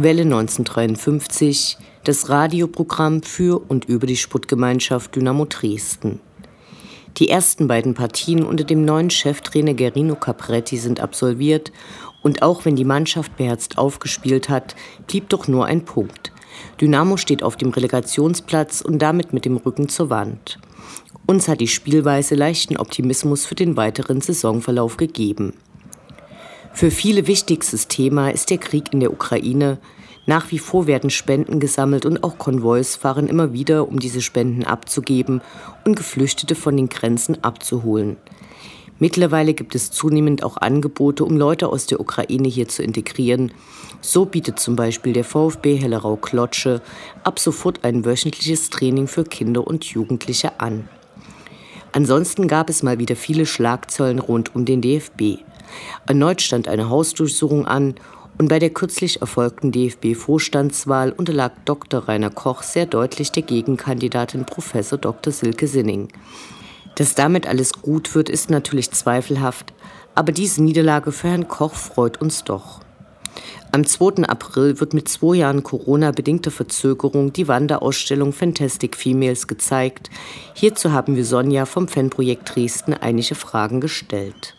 [0.00, 6.20] Welle 1953, das Radioprogramm für und über die Sportgemeinschaft Dynamo Dresden.
[7.16, 11.72] Die ersten beiden Partien unter dem neuen Cheftrainer Gerino Capretti sind absolviert
[12.22, 14.76] und auch wenn die Mannschaft beherzt aufgespielt hat,
[15.08, 16.30] blieb doch nur ein Punkt.
[16.80, 20.60] Dynamo steht auf dem Relegationsplatz und damit mit dem Rücken zur Wand.
[21.26, 25.54] Uns hat die Spielweise leichten Optimismus für den weiteren Saisonverlauf gegeben.
[26.78, 29.78] Für viele wichtigstes Thema ist der Krieg in der Ukraine.
[30.26, 34.62] Nach wie vor werden Spenden gesammelt und auch Konvois fahren immer wieder, um diese Spenden
[34.62, 35.40] abzugeben
[35.84, 38.16] und Geflüchtete von den Grenzen abzuholen.
[39.00, 43.50] Mittlerweile gibt es zunehmend auch Angebote, um Leute aus der Ukraine hier zu integrieren.
[44.00, 46.80] So bietet zum Beispiel der VfB Hellerau-Klotsche
[47.24, 50.88] ab sofort ein wöchentliches Training für Kinder und Jugendliche an.
[51.90, 55.38] Ansonsten gab es mal wieder viele Schlagzeilen rund um den DFB.
[56.06, 57.94] Erneut stand eine Hausdurchsuchung an
[58.38, 62.08] und bei der kürzlich erfolgten DFB-Vorstandswahl unterlag Dr.
[62.08, 64.72] Rainer Koch sehr deutlich der Gegenkandidatin Prof.
[65.00, 65.32] Dr.
[65.32, 66.08] Silke Sinning.
[66.94, 69.72] Dass damit alles gut wird, ist natürlich zweifelhaft,
[70.14, 72.80] aber diese Niederlage für Herrn Koch freut uns doch.
[73.70, 74.24] Am 2.
[74.24, 80.08] April wird mit zwei Jahren Corona-bedingter Verzögerung die Wanderausstellung Fantastic Females gezeigt.
[80.54, 84.56] Hierzu haben wir Sonja vom Fanprojekt Dresden einige Fragen gestellt.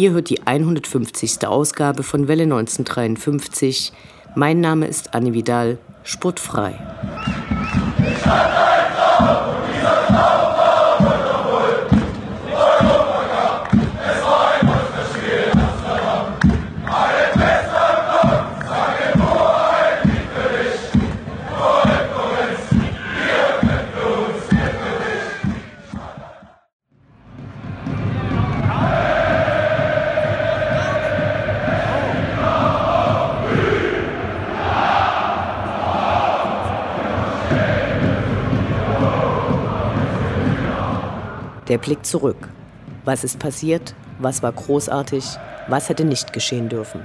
[0.00, 1.44] Ihr hört die 150.
[1.44, 3.92] Ausgabe von Welle 1953.
[4.36, 6.78] Mein Name ist Anne Vidal, sportfrei.
[41.68, 42.48] Der Blick zurück.
[43.04, 43.94] Was ist passiert?
[44.18, 45.24] Was war großartig?
[45.68, 47.04] Was hätte nicht geschehen dürfen?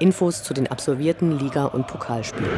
[0.00, 2.50] Infos zu den absolvierten Liga- und Pokalspielen.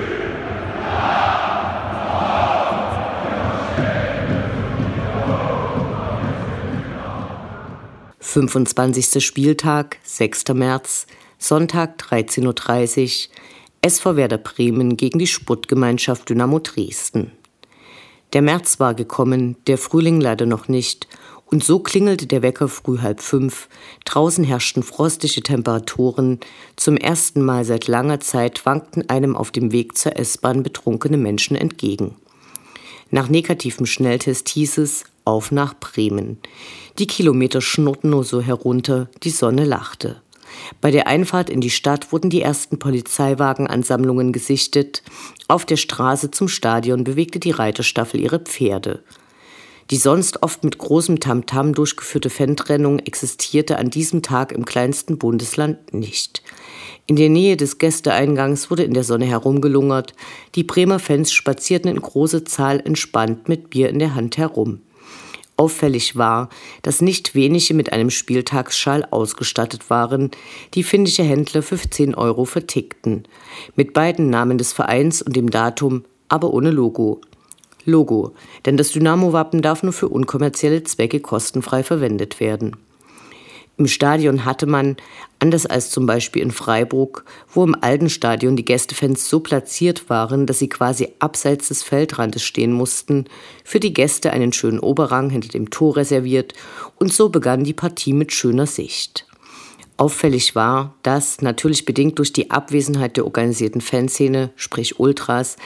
[8.18, 10.54] Fünfundzwanzigster Spieltag, 6.
[10.54, 13.34] März, Sonntag 13.30 Uhr,
[13.82, 17.32] SV Werder Bremen gegen die Sportgemeinschaft Dynamo Dresden.
[18.32, 21.06] Der März war gekommen, der Frühling leider noch nicht,
[21.52, 23.68] und so klingelte der Wecker früh halb fünf.
[24.06, 26.40] Draußen herrschten frostige Temperaturen.
[26.76, 31.56] Zum ersten Mal seit langer Zeit wankten einem auf dem Weg zur S-Bahn betrunkene Menschen
[31.56, 32.16] entgegen.
[33.10, 36.38] Nach negativem Schnelltest hieß es auf nach Bremen.
[36.98, 40.22] Die Kilometer schnurrten nur so herunter, die Sonne lachte.
[40.80, 45.02] Bei der Einfahrt in die Stadt wurden die ersten Polizeiwagenansammlungen gesichtet.
[45.48, 49.02] Auf der Straße zum Stadion bewegte die Reiterstaffel ihre Pferde.
[49.92, 55.18] Die sonst oft mit großem Tamtam -Tam durchgeführte Fantrennung existierte an diesem Tag im kleinsten
[55.18, 56.42] Bundesland nicht.
[57.06, 60.14] In der Nähe des Gästeeingangs wurde in der Sonne herumgelungert.
[60.54, 64.80] Die Bremer Fans spazierten in großer Zahl entspannt mit Bier in der Hand herum.
[65.58, 66.48] Auffällig war,
[66.80, 70.30] dass nicht wenige mit einem Spieltagsschal ausgestattet waren,
[70.72, 73.28] die finnische Händler für 10 Euro vertickten.
[73.76, 77.20] Mit beiden Namen des Vereins und dem Datum, aber ohne Logo.
[77.84, 78.32] Logo,
[78.64, 82.76] denn das Dynamo-Wappen darf nur für unkommerzielle Zwecke kostenfrei verwendet werden.
[83.78, 84.96] Im Stadion hatte man,
[85.38, 90.46] anders als zum Beispiel in Freiburg, wo im alten Stadion die Gästefans so platziert waren,
[90.46, 93.24] dass sie quasi abseits des Feldrandes stehen mussten,
[93.64, 96.52] für die Gäste einen schönen Oberrang hinter dem Tor reserviert
[96.98, 99.26] und so begann die Partie mit schöner Sicht.
[100.02, 105.56] Auffällig war, dass, natürlich bedingt durch die Abwesenheit der organisierten Fanszene, sprich Ultras,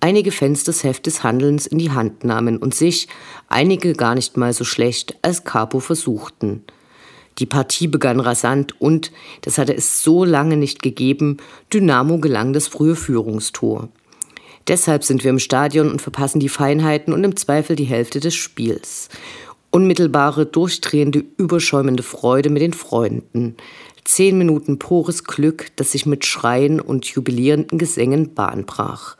[0.00, 3.06] einige Fans das Heft des Handelns in die Hand nahmen und sich,
[3.48, 6.64] einige gar nicht mal so schlecht, als Capo versuchten.
[7.38, 9.12] Die Partie begann rasant und,
[9.42, 11.36] das hatte es so lange nicht gegeben,
[11.72, 13.90] Dynamo gelang das frühe Führungstor.
[14.66, 18.34] Deshalb sind wir im Stadion und verpassen die Feinheiten und im Zweifel die Hälfte des
[18.34, 19.08] Spiels.
[19.74, 23.56] Unmittelbare, durchdrehende, überschäumende Freude mit den Freunden.
[24.04, 29.16] Zehn Minuten pures Glück, das sich mit Schreien und jubilierenden Gesängen Bahn brach.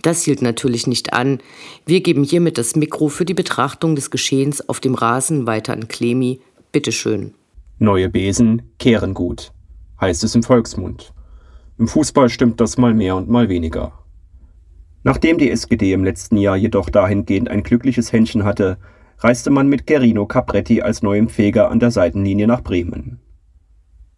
[0.00, 1.40] Das hielt natürlich nicht an.
[1.84, 5.86] Wir geben hiermit das Mikro für die Betrachtung des Geschehens auf dem Rasen weiter an
[5.86, 6.40] Clemi.
[6.72, 7.34] Bitteschön.
[7.78, 9.52] Neue Besen kehren gut,
[10.00, 11.12] heißt es im Volksmund.
[11.76, 13.92] Im Fußball stimmt das mal mehr und mal weniger.
[15.02, 18.78] Nachdem die SGD im letzten Jahr jedoch dahingehend ein glückliches Händchen hatte,
[19.20, 23.20] reiste man mit Gerino Capretti als neuem Feger an der Seitenlinie nach Bremen.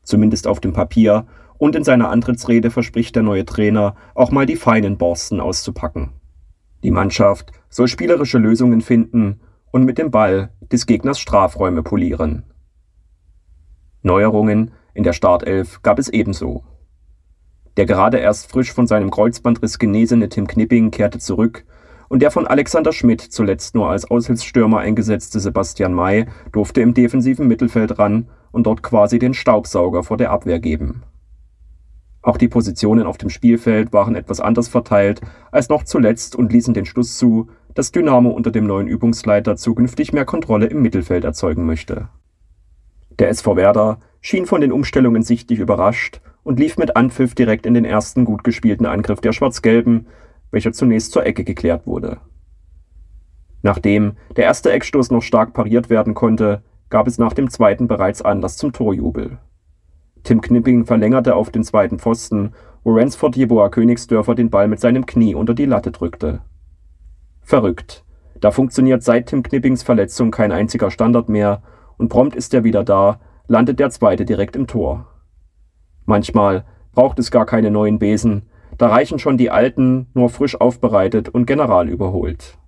[0.05, 1.27] Zumindest auf dem Papier
[1.59, 6.11] und in seiner Antrittsrede verspricht der neue Trainer, auch mal die feinen Borsten auszupacken.
[6.83, 9.41] Die Mannschaft soll spielerische Lösungen finden
[9.71, 12.45] und mit dem Ball des Gegners Strafräume polieren.
[14.03, 16.65] Neuerungen in der Startelf gab es ebenso.
[17.77, 21.65] Der gerade erst frisch von seinem Kreuzbandriss genesene Tim Knipping kehrte zurück
[22.13, 27.49] und der von Alexander Schmidt zuletzt nur als Aushilfsstürmer eingesetzte Sebastian May durfte im defensiven
[27.49, 31.05] Mittelfeld ran und dort quasi den Staubsauger vor der Abwehr geben.
[32.21, 35.23] Auch die Positionen auf dem Spielfeld waren etwas anders verteilt
[35.53, 40.13] als noch zuletzt und ließen den Schluss zu, dass Dynamo unter dem neuen Übungsleiter zukünftig
[40.13, 42.11] mehr Kontrolle im Mittelfeld erzeugen möchte.
[43.21, 47.73] Der SV Werder schien von den Umstellungen sichtlich überrascht und lief mit Anpfiff direkt in
[47.73, 50.09] den ersten gut gespielten Angriff der Schwarz-Gelben,
[50.53, 52.19] welcher zunächst zur Ecke geklärt wurde.
[53.63, 58.23] Nachdem der erste Eckstoß noch stark pariert werden konnte, gab es nach dem zweiten bereits
[58.23, 59.39] Anlass zum Torjubel.
[60.23, 62.53] Tim Knipping verlängerte auf den zweiten Pfosten,
[62.85, 66.43] wo Ransford Jeboa Königsdörfer den Ball mit seinem Knie unter die Latte drückte.
[67.41, 68.05] Verrückt.
[68.41, 71.63] Da funktioniert seit Tim Knippings Verletzung kein einziger Standard mehr
[71.97, 75.07] und prompt ist er wieder da, landet der zweite direkt im Tor.
[76.05, 78.49] Manchmal braucht es gar keine neuen Besen,
[78.83, 82.59] da reichen schon die alten, nur frisch aufbereitet und general überholt.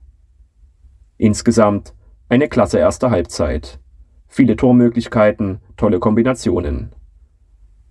[1.17, 1.93] Insgesamt
[2.29, 3.81] eine klasse erste Halbzeit.
[4.29, 6.95] Viele Tormöglichkeiten, tolle Kombinationen.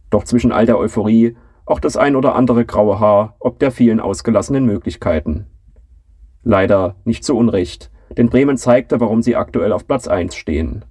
[0.10, 1.36] Doch zwischen all der Euphorie
[1.66, 5.48] auch das ein oder andere graue Haar ob der vielen ausgelassenen Möglichkeiten.
[6.44, 10.86] Leider nicht zu Unrecht, denn Bremen zeigte, warum sie aktuell auf Platz 1 stehen.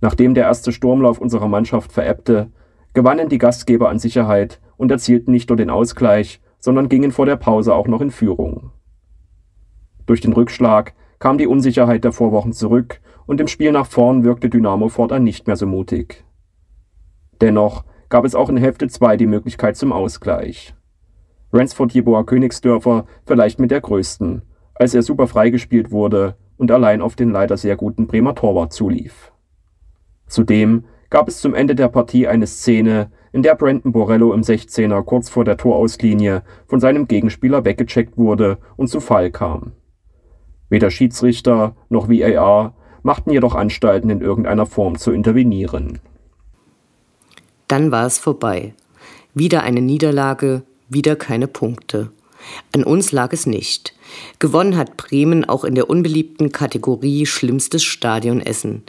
[0.00, 2.52] Nachdem der erste Sturmlauf unserer Mannschaft verebbte,
[2.92, 7.36] gewannen die Gastgeber an Sicherheit und erzielten nicht nur den Ausgleich, sondern gingen vor der
[7.36, 8.70] Pause auch noch in Führung.
[10.06, 14.48] Durch den Rückschlag kam die Unsicherheit der Vorwochen zurück und im Spiel nach vorn wirkte
[14.48, 16.24] Dynamo fortan nicht mehr so mutig.
[17.40, 20.74] Dennoch gab es auch in Hälfte 2 die Möglichkeit zum Ausgleich.
[21.52, 24.42] Ransford Jeboa Königsdörfer vielleicht mit der größten,
[24.74, 29.32] als er super freigespielt wurde und allein auf den leider sehr guten Bremer Torwart zulief.
[30.28, 35.02] Zudem gab es zum Ende der Partie eine Szene, in der Brandon Borello im 16er
[35.04, 39.72] kurz vor der Torauslinie von seinem Gegenspieler weggecheckt wurde und zu Fall kam.
[40.70, 45.98] Weder Schiedsrichter noch VAR machten jedoch Anstalten, in irgendeiner Form zu intervenieren.
[47.68, 48.72] Dann war es vorbei.
[49.34, 52.10] Wieder eine Niederlage, wieder keine Punkte.
[52.74, 53.94] An uns lag es nicht.
[54.38, 58.84] Gewonnen hat Bremen auch in der unbeliebten Kategorie Schlimmstes Stadionessen.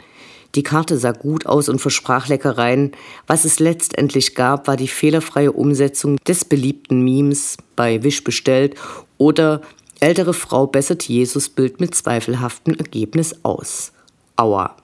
[0.54, 2.92] Die Karte sah gut aus und versprach Leckereien.
[3.26, 8.76] Was es letztendlich gab, war die fehlerfreie Umsetzung des beliebten Memes bei Wisch bestellt
[9.18, 9.62] oder
[9.98, 13.92] ältere Frau bessert Jesus-Bild mit zweifelhaftem Ergebnis aus.
[14.36, 14.76] Aua.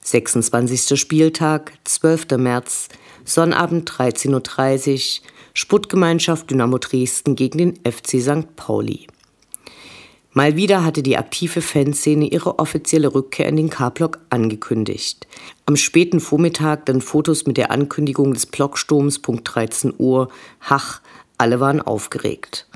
[0.00, 0.98] 26.
[0.98, 2.38] Spieltag, 12.
[2.38, 2.88] März,
[3.24, 8.56] Sonnabend 13.30 Uhr, Sputtgemeinschaft Dynamo Dresden gegen den FC St.
[8.56, 9.06] Pauli.
[10.32, 15.26] Mal wieder hatte die aktive Fanszene ihre offizielle Rückkehr in den K-Block angekündigt.
[15.66, 20.28] Am späten Vormittag dann Fotos mit der Ankündigung des Blocksturms Punkt 13 Uhr.
[20.60, 21.00] Hach,
[21.38, 22.66] alle waren aufgeregt.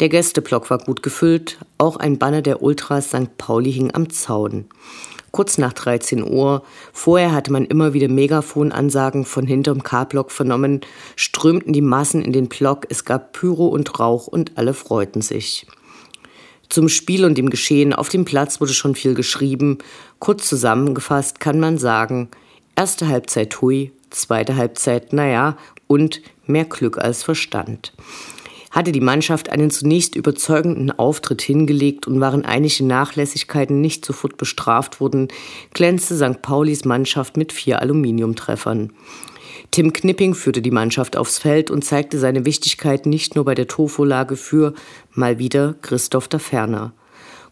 [0.00, 3.36] Der Gästeblock war gut gefüllt, auch ein Banner der Ultras St.
[3.38, 4.66] Pauli hing am Zaun
[5.34, 6.62] kurz nach 13 Uhr.
[6.92, 10.82] Vorher hatte man immer wieder Megafonansagen von hinterm K-Block vernommen,
[11.16, 15.66] strömten die Massen in den Block, es gab Pyro und Rauch und alle freuten sich.
[16.68, 19.78] Zum Spiel und dem Geschehen auf dem Platz wurde schon viel geschrieben.
[20.18, 22.28] Kurz zusammengefasst kann man sagen,
[22.76, 25.56] erste Halbzeit hui, zweite Halbzeit naja
[25.86, 27.92] und mehr Glück als Verstand
[28.74, 35.00] hatte die Mannschaft einen zunächst überzeugenden Auftritt hingelegt und waren einige Nachlässigkeiten nicht sofort bestraft
[35.00, 35.28] worden,
[35.72, 36.42] glänzte St.
[36.42, 38.92] Paulis Mannschaft mit vier Aluminiumtreffern.
[39.70, 43.66] Tim Knipping führte die Mannschaft aufs Feld und zeigte seine Wichtigkeit nicht nur bei der
[43.66, 44.74] Torvorlage für
[45.12, 46.92] mal wieder Christoph da Ferner.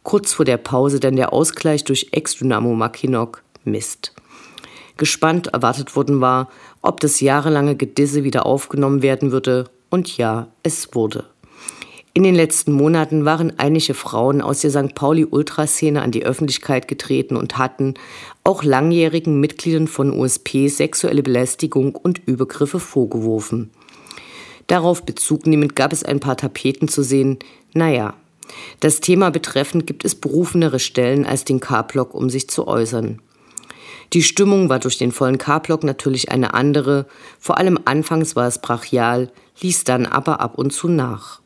[0.03, 3.43] Kurz vor der Pause dann der Ausgleich durch Ex-Dynamo Makinok.
[3.65, 4.13] Mist.
[4.97, 6.49] Gespannt erwartet worden war,
[6.81, 11.32] ob das jahrelange Gedisse wieder aufgenommen werden würde und ja, es wurde.
[12.15, 14.95] In den letzten Monaten waren einige Frauen aus der St.
[14.95, 17.95] Pauli-Ultraszene an die Öffentlichkeit getreten und hatten
[18.45, 23.71] auch langjährigen Mitgliedern von USP sexuelle Belästigung und Übergriffe vorgeworfen.
[24.67, 27.39] Darauf Bezug nehmend gab es ein paar Tapeten zu sehen.
[27.73, 28.15] Naja,
[28.81, 33.23] das Thema betreffend gibt es berufenere Stellen als den K-Block, um sich zu äußern.
[34.13, 37.07] Die Stimmung war durch den vollen K-Block natürlich eine andere,
[37.41, 41.42] vor allem anfangs war es brachial, ließ dann aber ab und zu nach.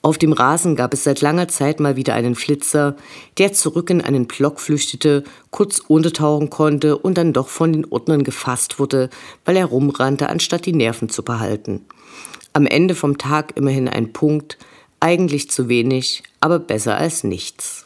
[0.00, 2.96] Auf dem Rasen gab es seit langer Zeit mal wieder einen Flitzer,
[3.36, 8.22] der zurück in einen Block flüchtete, kurz untertauchen konnte und dann doch von den Ordnern
[8.22, 9.10] gefasst wurde,
[9.44, 11.84] weil er rumrannte, anstatt die Nerven zu behalten.
[12.52, 14.56] Am Ende vom Tag immerhin ein Punkt,
[15.00, 17.84] eigentlich zu wenig, aber besser als nichts.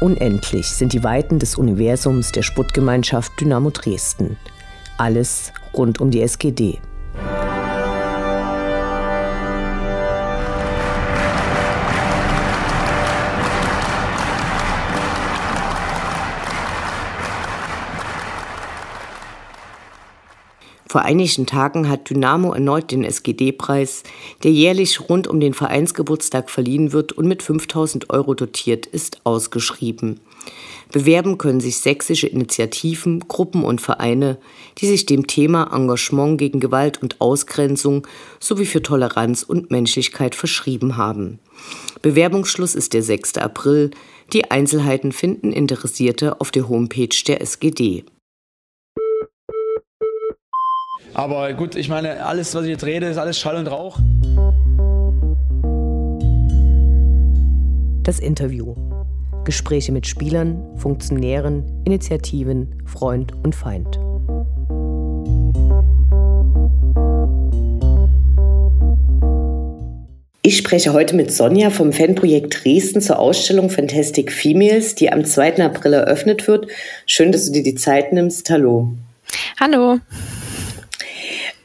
[0.00, 4.36] Unendlich sind die Weiten des Universums der Sputtgemeinschaft Dynamo Dresden.
[4.96, 6.78] Alles rund um die SGD.
[20.88, 24.04] Vor einigen Tagen hat Dynamo erneut den SGD-Preis,
[24.42, 30.20] der jährlich rund um den Vereinsgeburtstag verliehen wird und mit 5000 Euro dotiert ist, ausgeschrieben.
[30.90, 34.38] Bewerben können sich sächsische Initiativen, Gruppen und Vereine,
[34.78, 38.06] die sich dem Thema Engagement gegen Gewalt und Ausgrenzung
[38.40, 41.38] sowie für Toleranz und Menschlichkeit verschrieben haben.
[42.00, 43.36] Bewerbungsschluss ist der 6.
[43.36, 43.90] April.
[44.32, 48.04] Die Einzelheiten finden Interessierte auf der Homepage der SGD.
[51.18, 53.98] Aber gut, ich meine, alles, was ich jetzt rede, ist alles Schall und Rauch.
[58.04, 58.76] Das Interview.
[59.44, 63.98] Gespräche mit Spielern, Funktionären, Initiativen, Freund und Feind.
[70.42, 75.64] Ich spreche heute mit Sonja vom Fanprojekt Dresden zur Ausstellung Fantastic Females, die am 2.
[75.64, 76.68] April eröffnet wird.
[77.06, 78.48] Schön, dass du dir die Zeit nimmst.
[78.50, 78.92] Hallo.
[79.58, 79.98] Hallo.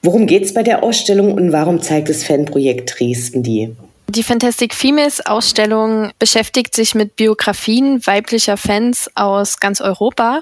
[0.03, 3.73] Worum geht es bei der Ausstellung und warum zeigt das Fanprojekt Dresden die?
[4.09, 10.41] Die Fantastic Females Ausstellung beschäftigt sich mit Biografien weiblicher Fans aus ganz Europa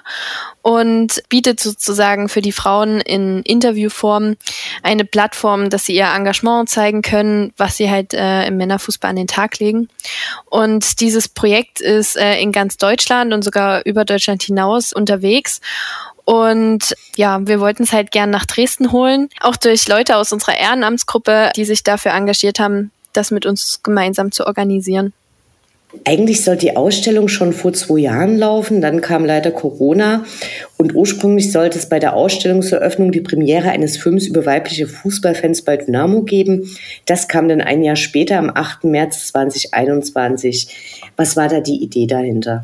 [0.63, 4.36] und bietet sozusagen für die Frauen in Interviewform
[4.82, 9.15] eine Plattform, dass sie ihr Engagement zeigen können, was sie halt äh, im Männerfußball an
[9.15, 9.89] den Tag legen.
[10.46, 15.62] Und dieses Projekt ist äh, in ganz Deutschland und sogar über Deutschland hinaus unterwegs
[16.31, 20.57] und ja, wir wollten es halt gern nach Dresden holen, auch durch Leute aus unserer
[20.57, 25.11] Ehrenamtsgruppe, die sich dafür engagiert haben, das mit uns gemeinsam zu organisieren.
[26.05, 30.23] Eigentlich sollte die Ausstellung schon vor zwei Jahren laufen, dann kam leider Corona
[30.77, 35.75] und ursprünglich sollte es bei der Ausstellungseröffnung die Premiere eines Films über weibliche Fußballfans bei
[35.75, 36.73] Dynamo geben.
[37.07, 38.85] Das kam dann ein Jahr später, am 8.
[38.85, 41.11] März 2021.
[41.17, 42.63] Was war da die Idee dahinter?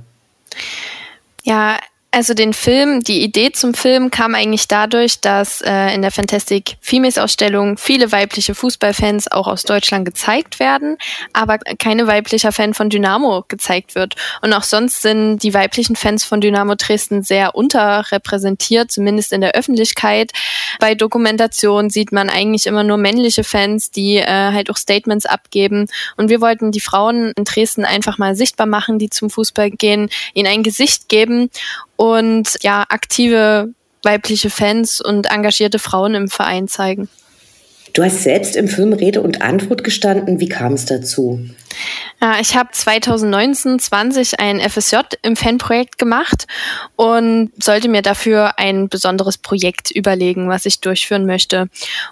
[1.44, 1.78] Ja,
[2.18, 6.78] also den Film, die Idee zum Film kam eigentlich dadurch, dass äh, in der Fantastic
[6.82, 10.98] Females Ausstellung viele weibliche Fußballfans auch aus Deutschland gezeigt werden,
[11.34, 14.16] aber keine weiblicher Fan von Dynamo gezeigt wird.
[14.42, 19.52] Und auch sonst sind die weiblichen Fans von Dynamo Dresden sehr unterrepräsentiert, zumindest in der
[19.52, 20.32] Öffentlichkeit.
[20.80, 25.86] Bei Dokumentation sieht man eigentlich immer nur männliche Fans, die äh, halt auch Statements abgeben.
[26.16, 30.10] Und wir wollten die Frauen in Dresden einfach mal sichtbar machen, die zum Fußball gehen,
[30.34, 31.52] ihnen ein Gesicht geben
[31.98, 33.74] und ja, aktive
[34.04, 37.10] weibliche Fans und engagierte Frauen im Verein zeigen.
[37.94, 40.40] Du hast selbst im Film Rede und Antwort gestanden.
[40.40, 41.42] Wie kam es dazu?
[42.20, 46.48] Ja, ich habe 2019, 20 ein FSJ im Fanprojekt gemacht
[46.96, 51.70] und sollte mir dafür ein besonderes Projekt überlegen, was ich durchführen möchte.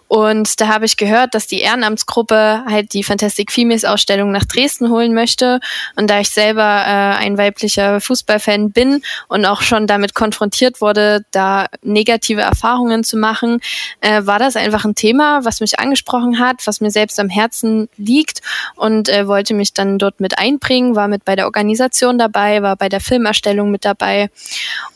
[0.07, 4.91] Und da habe ich gehört, dass die Ehrenamtsgruppe halt die Fantastic Females Ausstellung nach Dresden
[4.91, 5.59] holen möchte.
[5.95, 11.25] Und da ich selber äh, ein weiblicher Fußballfan bin und auch schon damit konfrontiert wurde,
[11.31, 13.59] da negative Erfahrungen zu machen,
[14.01, 17.89] äh, war das einfach ein Thema, was mich angesprochen hat, was mir selbst am Herzen
[17.97, 18.41] liegt
[18.75, 22.75] und äh, wollte mich dann dort mit einbringen, war mit bei der Organisation dabei, war
[22.75, 24.29] bei der Filmerstellung mit dabei.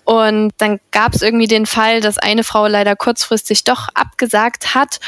[0.06, 5.00] Und dann gab es irgendwie den Fall, dass eine Frau leider kurzfristig doch abgesagt hat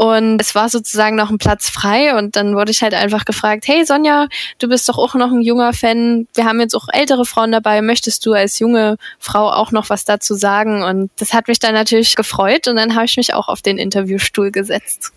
[0.00, 3.66] und es war sozusagen noch ein Platz frei und dann wurde ich halt einfach gefragt,
[3.66, 4.28] hey Sonja,
[4.60, 7.82] du bist doch auch noch ein junger Fan, wir haben jetzt auch ältere Frauen dabei,
[7.82, 10.84] möchtest du als junge Frau auch noch was dazu sagen?
[10.84, 13.76] Und das hat mich dann natürlich gefreut und dann habe ich mich auch auf den
[13.76, 15.12] Interviewstuhl gesetzt.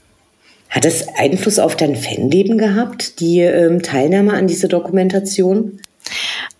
[0.72, 5.82] Hat es Einfluss auf dein Fanleben gehabt, die ähm, Teilnahme an dieser Dokumentation?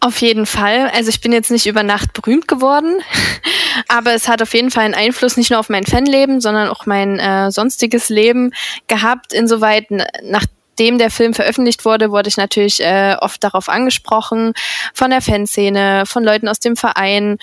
[0.02, 0.92] Auf jeden Fall.
[0.94, 3.00] Also ich bin jetzt nicht über Nacht berühmt geworden,
[3.88, 6.86] aber es hat auf jeden Fall einen Einfluss nicht nur auf mein Fanleben, sondern auch
[6.86, 8.52] mein äh, sonstiges Leben
[8.88, 9.32] gehabt.
[9.32, 9.86] Insoweit,
[10.24, 14.54] nachdem der Film veröffentlicht wurde, wurde ich natürlich äh, oft darauf angesprochen,
[14.94, 17.38] von der Fanszene, von Leuten aus dem Verein,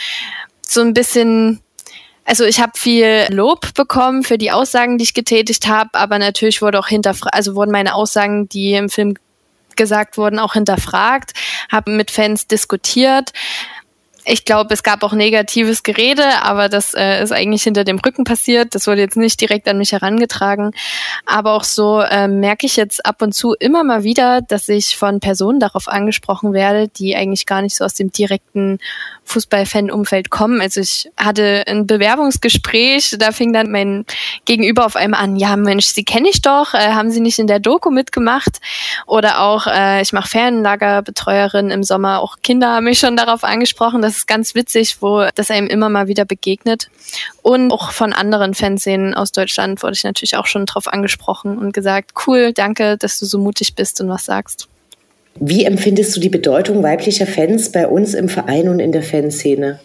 [0.60, 1.60] so ein bisschen
[2.28, 6.60] also ich habe viel Lob bekommen für die Aussagen, die ich getätigt habe, aber natürlich
[6.60, 9.14] wurde auch hinterfragt, also wurden meine Aussagen, die im Film
[9.76, 11.32] gesagt wurden, auch hinterfragt,
[11.72, 13.30] habe mit Fans diskutiert.
[14.30, 18.24] Ich glaube, es gab auch negatives Gerede, aber das äh, ist eigentlich hinter dem Rücken
[18.24, 18.74] passiert.
[18.74, 20.72] Das wurde jetzt nicht direkt an mich herangetragen.
[21.24, 24.98] Aber auch so äh, merke ich jetzt ab und zu immer mal wieder, dass ich
[24.98, 28.78] von Personen darauf angesprochen werde, die eigentlich gar nicht so aus dem direkten
[29.24, 30.60] Fußballfan-Umfeld kommen.
[30.60, 34.04] Also ich hatte ein Bewerbungsgespräch, da fing dann mein
[34.44, 37.46] Gegenüber auf einmal an, ja Mensch, Sie kenne ich doch, äh, haben Sie nicht in
[37.46, 38.60] der Doku mitgemacht?
[39.06, 44.02] Oder auch, äh, ich mache Ferienlagerbetreuerin im Sommer, auch Kinder haben mich schon darauf angesprochen.
[44.02, 46.90] Das ist ganz witzig, wo das einem immer mal wieder begegnet.
[47.42, 51.72] Und auch von anderen Fanszenen aus Deutschland wurde ich natürlich auch schon darauf angesprochen und
[51.72, 54.68] gesagt, cool, danke, dass du so mutig bist und was sagst.
[55.40, 59.78] Wie empfindest du die Bedeutung weiblicher Fans bei uns im Verein und in der Fanszene?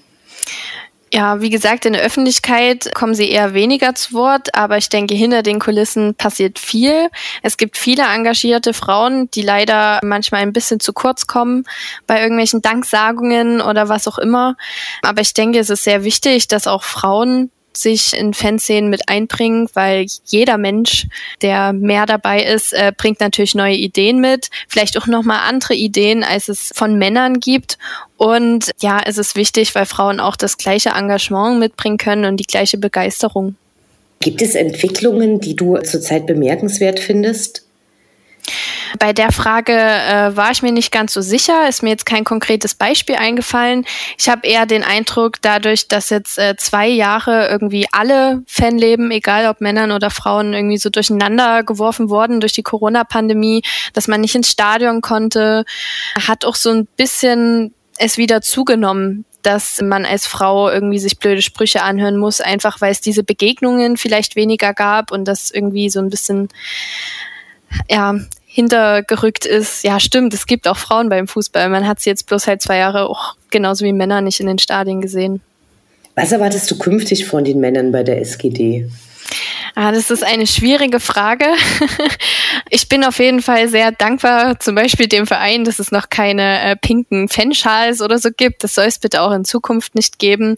[1.16, 5.14] Ja, wie gesagt, in der Öffentlichkeit kommen sie eher weniger zu Wort, aber ich denke,
[5.14, 7.08] hinter den Kulissen passiert viel.
[7.44, 11.66] Es gibt viele engagierte Frauen, die leider manchmal ein bisschen zu kurz kommen
[12.08, 14.56] bei irgendwelchen Danksagungen oder was auch immer.
[15.04, 19.70] Aber ich denke, es ist sehr wichtig, dass auch Frauen sich in Fanszenen mit einbringen,
[19.74, 21.08] weil jeder Mensch,
[21.42, 26.24] der mehr dabei ist, äh, bringt natürlich neue Ideen mit, vielleicht auch nochmal andere Ideen,
[26.24, 27.78] als es von Männern gibt.
[28.18, 32.48] Und ja, es ist wichtig, weil Frauen auch das gleiche Engagement mitbringen können und die
[32.48, 33.56] gleiche Begeisterung.
[34.20, 37.63] Gibt es Entwicklungen, die du zurzeit bemerkenswert findest?
[39.00, 42.24] Bei der Frage äh, war ich mir nicht ganz so sicher, ist mir jetzt kein
[42.24, 43.86] konkretes Beispiel eingefallen.
[44.18, 49.48] Ich habe eher den Eindruck, dadurch, dass jetzt äh, zwei Jahre irgendwie alle Fanleben, egal
[49.48, 54.36] ob Männern oder Frauen, irgendwie so durcheinander geworfen wurden durch die Corona-Pandemie, dass man nicht
[54.36, 55.66] ins Stadion konnte,
[56.28, 61.42] hat auch so ein bisschen es wieder zugenommen, dass man als Frau irgendwie sich blöde
[61.42, 66.00] Sprüche anhören muss, einfach weil es diese Begegnungen vielleicht weniger gab und das irgendwie so
[66.00, 66.50] ein bisschen
[67.90, 71.70] ja, hintergerückt ist, ja stimmt, es gibt auch Frauen beim Fußball.
[71.70, 74.60] Man hat sie jetzt bloß halt zwei Jahre auch genauso wie Männer nicht in den
[74.60, 75.42] Stadien gesehen.
[76.16, 78.90] Was erwartest du künftig von den Männern bei der SGD?
[79.76, 81.46] Ah, das ist eine schwierige Frage.
[82.70, 86.62] Ich bin auf jeden Fall sehr dankbar, zum Beispiel dem Verein, dass es noch keine
[86.62, 88.64] äh, pinken Fanschals oder so gibt.
[88.64, 90.56] Das soll es bitte auch in Zukunft nicht geben.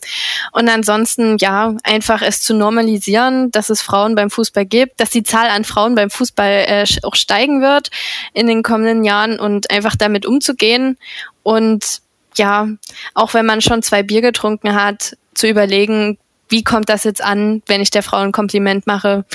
[0.54, 5.24] Und ansonsten, ja, einfach es zu normalisieren, dass es Frauen beim Fußball gibt, dass die
[5.24, 7.92] Zahl an Frauen beim Fußball äh, auch steigen wird
[8.34, 10.98] in den kommenden Jahren und einfach damit umzugehen.
[11.44, 12.02] Und
[12.38, 12.68] ja,
[13.14, 16.18] auch wenn man schon zwei Bier getrunken hat, zu überlegen,
[16.50, 19.26] wie kommt das jetzt an, wenn ich der Frau ein Kompliment mache?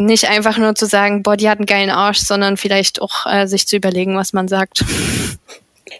[0.00, 3.46] Nicht einfach nur zu sagen, boah, die hat einen geilen Arsch, sondern vielleicht auch äh,
[3.46, 4.84] sich zu überlegen, was man sagt.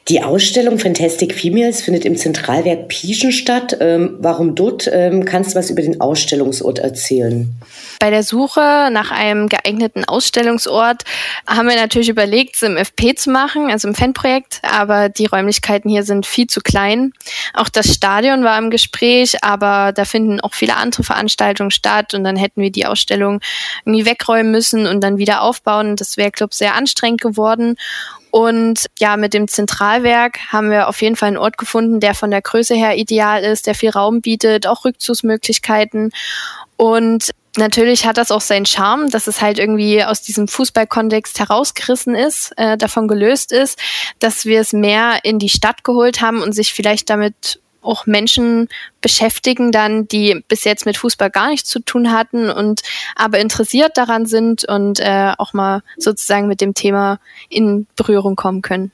[0.09, 3.77] Die Ausstellung Fantastic Females findet im Zentralwerk Pieschen statt.
[3.81, 4.89] Ähm, warum dort?
[4.91, 7.55] Ähm, kannst du was über den Ausstellungsort erzählen?
[8.01, 11.03] Bei der Suche nach einem geeigneten Ausstellungsort
[11.47, 15.91] haben wir natürlich überlegt, es im FP zu machen, also im Fanprojekt, aber die Räumlichkeiten
[15.91, 17.13] hier sind viel zu klein.
[17.53, 22.25] Auch das Stadion war im Gespräch, aber da finden auch viele andere Veranstaltungen statt und
[22.25, 23.41] dann hätten wir die Ausstellung
[23.85, 25.97] irgendwie wegräumen müssen und dann wieder aufbauen.
[25.97, 27.77] Das wäre, glaube ich, sehr anstrengend geworden.
[28.35, 32.33] Und ja, mit dem Zentralwerk haben wir auf jeden Fall einen Ort gefunden, der von
[32.33, 36.11] der Größe her ideal ist, der viel Raum bietet, auch Rückzugsmöglichkeiten.
[36.77, 42.17] Und natürlich hat das auch seinen Charme, dass es halt irgendwie aus diesem Fußballkontext herausgerissen
[42.17, 43.79] ist, äh, davon gelöst ist,
[44.19, 48.69] dass wir es mehr in die Stadt geholt haben und sich vielleicht damit auch Menschen
[49.01, 52.83] beschäftigen dann, die bis jetzt mit Fußball gar nichts zu tun hatten und
[53.17, 57.19] aber interessiert daran sind und äh, auch mal sozusagen mit dem Thema
[57.49, 58.91] in Berührung kommen können.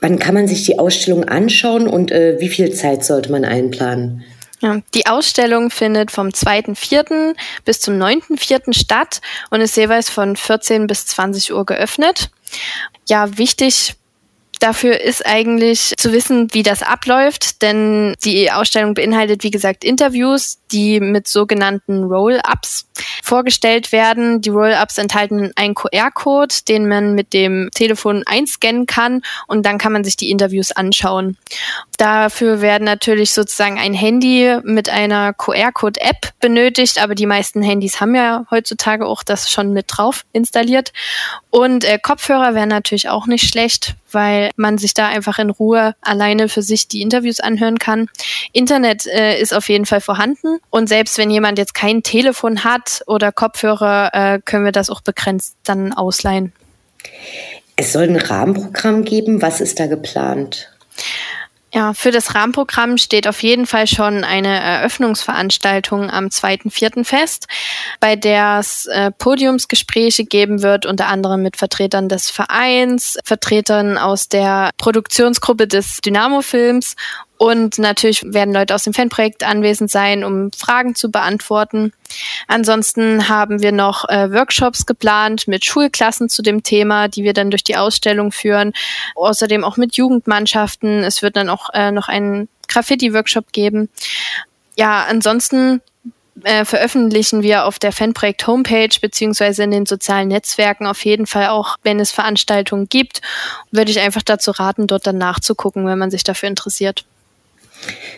[0.00, 4.24] Wann kann man sich die Ausstellung anschauen und äh, wie viel Zeit sollte man einplanen?
[4.60, 7.34] Ja, die Ausstellung findet vom 2.4.
[7.64, 8.72] bis zum 9.4.
[8.72, 12.30] statt und ist jeweils von 14 bis 20 Uhr geöffnet.
[13.08, 13.94] Ja, wichtig
[14.60, 20.58] Dafür ist eigentlich zu wissen, wie das abläuft, denn die Ausstellung beinhaltet, wie gesagt, Interviews,
[20.72, 22.86] die mit sogenannten Roll-Ups
[23.22, 24.40] vorgestellt werden.
[24.40, 29.92] Die Roll-Ups enthalten einen QR-Code, den man mit dem Telefon einscannen kann und dann kann
[29.92, 31.36] man sich die Interviews anschauen.
[31.98, 38.14] Dafür werden natürlich sozusagen ein Handy mit einer QR-Code-App benötigt, aber die meisten Handys haben
[38.14, 40.92] ja heutzutage auch das schon mit drauf installiert.
[41.50, 45.96] Und äh, Kopfhörer wären natürlich auch nicht schlecht, weil man sich da einfach in Ruhe
[46.00, 48.08] alleine für sich die Interviews anhören kann.
[48.52, 53.02] Internet äh, ist auf jeden Fall vorhanden und selbst wenn jemand jetzt kein Telefon hat
[53.08, 56.52] oder Kopfhörer, äh, können wir das auch begrenzt dann ausleihen.
[57.74, 59.42] Es soll ein Rahmenprogramm geben.
[59.42, 60.70] Was ist da geplant?
[61.74, 67.04] Ja, für das Rahmenprogramm steht auf jeden Fall schon eine Eröffnungsveranstaltung am 2.4.
[67.04, 67.46] fest,
[68.00, 74.28] bei der es äh, Podiumsgespräche geben wird, unter anderem mit Vertretern des Vereins, Vertretern aus
[74.28, 76.96] der Produktionsgruppe des Dynamo-Films
[77.38, 81.92] und natürlich werden Leute aus dem Fanprojekt anwesend sein, um Fragen zu beantworten.
[82.48, 87.50] Ansonsten haben wir noch äh, Workshops geplant mit Schulklassen zu dem Thema, die wir dann
[87.50, 88.72] durch die Ausstellung führen.
[89.14, 91.04] Außerdem auch mit Jugendmannschaften.
[91.04, 93.88] Es wird dann auch äh, noch einen Graffiti-Workshop geben.
[94.76, 95.80] Ja, ansonsten
[96.42, 101.48] äh, veröffentlichen wir auf der Fanprojekt Homepage beziehungsweise in den sozialen Netzwerken auf jeden Fall
[101.48, 103.20] auch, wenn es Veranstaltungen gibt,
[103.70, 107.04] würde ich einfach dazu raten, dort dann nachzugucken, wenn man sich dafür interessiert.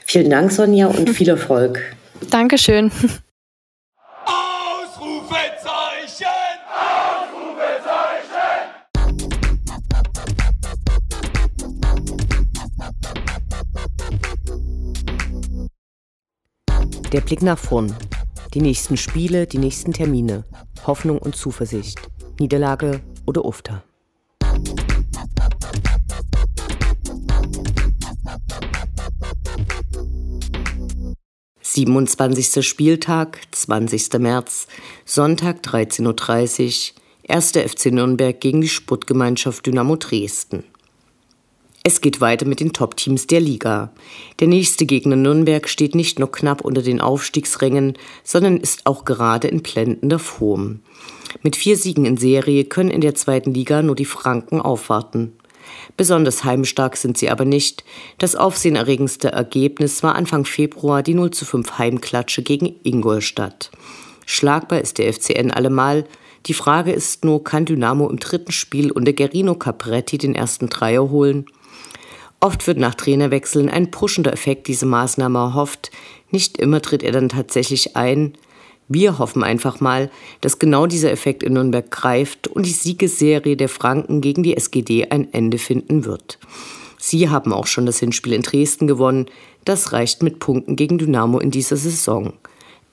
[0.06, 1.96] Vielen Dank, Sonja, und viel Erfolg.
[2.30, 2.90] Dankeschön.
[4.24, 6.26] Ausrufezeichen!
[6.68, 8.70] Ausrufezeichen!
[17.12, 17.94] Der Blick nach vorn.
[18.54, 20.44] Die nächsten Spiele, die nächsten Termine.
[20.86, 22.00] Hoffnung und Zuversicht.
[22.40, 23.84] Niederlage oder Ufter.
[31.72, 32.66] 27.
[32.66, 34.18] Spieltag, 20.
[34.18, 34.66] März,
[35.04, 36.94] Sonntag 13.30
[37.28, 37.52] Uhr, 1.
[37.52, 40.64] FC Nürnberg gegen die Sportgemeinschaft Dynamo Dresden.
[41.84, 43.92] Es geht weiter mit den Top-Teams der Liga.
[44.40, 49.46] Der nächste Gegner Nürnberg steht nicht nur knapp unter den Aufstiegsrängen, sondern ist auch gerade
[49.46, 50.80] in blendender Form.
[51.44, 55.34] Mit vier Siegen in Serie können in der zweiten Liga nur die Franken aufwarten.
[55.96, 57.84] Besonders heimstark sind sie aber nicht.
[58.18, 63.70] Das aufsehenerregendste Ergebnis war Anfang Februar die 0 zu 5 Heimklatsche gegen Ingolstadt.
[64.26, 66.04] Schlagbar ist der FCN allemal.
[66.46, 71.10] Die Frage ist nur, kann Dynamo im dritten Spiel unter Gerino Capretti den ersten Dreier
[71.10, 71.46] holen?
[72.40, 75.90] Oft wird nach Trainerwechseln ein pushender Effekt dieser Maßnahme erhofft.
[76.30, 78.34] Nicht immer tritt er dann tatsächlich ein.
[78.92, 83.68] Wir hoffen einfach mal, dass genau dieser Effekt in Nürnberg greift und die Siegesserie der
[83.68, 86.40] Franken gegen die SGD ein Ende finden wird.
[86.98, 89.26] Sie haben auch schon das Hinspiel in Dresden gewonnen.
[89.64, 92.32] Das reicht mit Punkten gegen Dynamo in dieser Saison.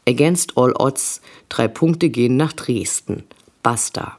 [0.08, 3.24] Against all odds, drei Punkte gehen nach Dresden.
[3.64, 4.18] Basta.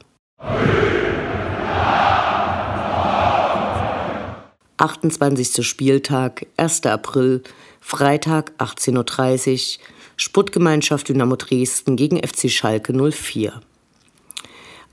[4.75, 5.65] 28.
[5.65, 6.85] Spieltag, 1.
[6.87, 7.41] April,
[7.79, 9.85] Freitag 18.30 Uhr.
[10.21, 13.61] Sportgemeinschaft Dynamo Dresden gegen FC Schalke 04.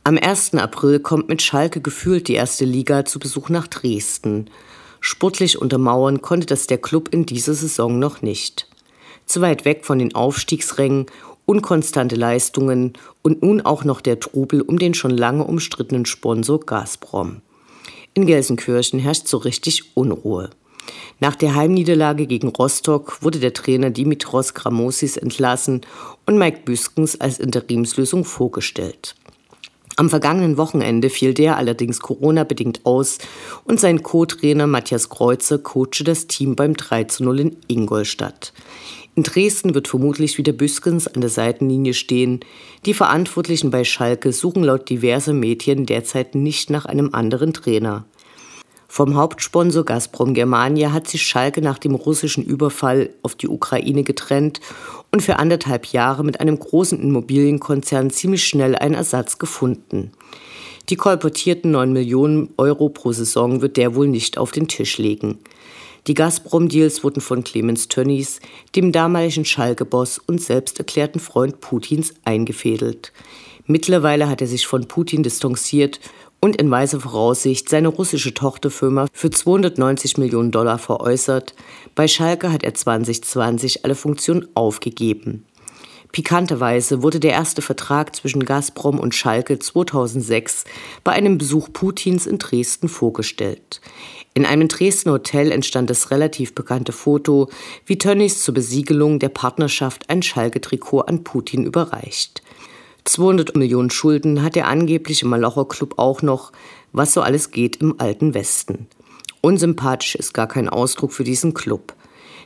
[0.04, 0.54] Am 1.
[0.54, 4.48] April kommt mit Schalke gefühlt die erste Liga zu Besuch nach Dresden.
[5.00, 8.68] Sportlich untermauern konnte das der Club in dieser Saison noch nicht.
[9.24, 11.06] Zu weit weg von den Aufstiegsrängen,
[11.44, 17.42] unkonstante Leistungen und nun auch noch der Trubel um den schon lange umstrittenen Sponsor Gazprom.
[18.14, 20.50] In Gelsenkirchen herrscht so richtig Unruhe.
[21.20, 25.80] Nach der Heimniederlage gegen Rostock wurde der Trainer Dimitros Gramosis entlassen
[26.26, 29.14] und Mike Büskens als Interimslösung vorgestellt.
[29.98, 33.16] Am vergangenen Wochenende fiel der allerdings Corona-bedingt aus
[33.64, 38.52] und sein Co-Trainer Matthias Kreuzer coachte das Team beim 3 zu 0 in Ingolstadt.
[39.14, 42.40] In Dresden wird vermutlich wieder Büskens an der Seitenlinie stehen.
[42.84, 48.04] Die Verantwortlichen bei Schalke suchen laut diverser Medien derzeit nicht nach einem anderen Trainer.
[48.96, 54.62] Vom Hauptsponsor Gazprom Germania hat sich Schalke nach dem russischen Überfall auf die Ukraine getrennt
[55.12, 60.12] und für anderthalb Jahre mit einem großen Immobilienkonzern ziemlich schnell einen Ersatz gefunden.
[60.88, 65.40] Die kolportierten 9 Millionen Euro pro Saison wird der wohl nicht auf den Tisch legen.
[66.06, 68.40] Die Gazprom-Deals wurden von Clemens Tönnies,
[68.76, 73.12] dem damaligen Schalke-Boss und selbst erklärten Freund Putins, eingefädelt.
[73.66, 76.00] Mittlerweile hat er sich von Putin distanziert
[76.40, 81.54] und in weiser Voraussicht seine russische Tochterfirma für 290 Millionen Dollar veräußert.
[81.94, 85.44] Bei Schalke hat er 2020 alle Funktionen aufgegeben.
[86.12, 90.64] Pikanterweise wurde der erste Vertrag zwischen Gazprom und Schalke 2006
[91.04, 93.80] bei einem Besuch Putins in Dresden vorgestellt.
[94.32, 97.48] In einem Dresdner Hotel entstand das relativ bekannte Foto,
[97.84, 102.42] wie Tönnies zur Besiegelung der Partnerschaft ein Schalke-Trikot an Putin überreicht.
[103.06, 106.52] 200 Millionen Schulden hat der angebliche Malocher Club auch noch,
[106.92, 108.88] was so alles geht im alten Westen.
[109.40, 111.94] Unsympathisch ist gar kein Ausdruck für diesen Club.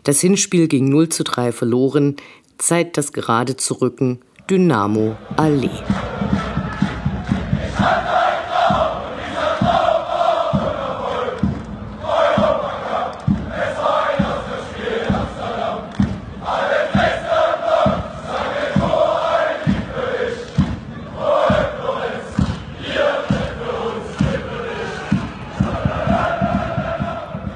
[0.05, 2.17] Das Hinspiel ging 0 zu 3 verloren.
[2.59, 4.21] Zeit, das gerade zu rücken.
[4.51, 5.71] Dynamo Allee.